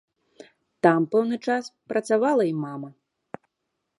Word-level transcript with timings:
Там 0.85 1.01
пэўны 1.15 1.37
час 1.51 1.69
працавала 1.93 2.43
і 2.53 2.57
мама. 2.65 2.89